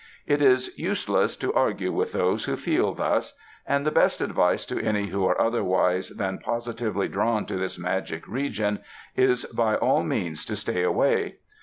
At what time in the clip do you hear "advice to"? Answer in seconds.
4.19-4.81